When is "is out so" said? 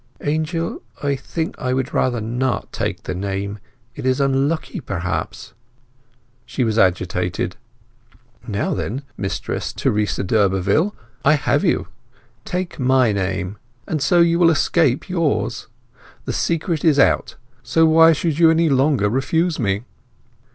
16.83-17.85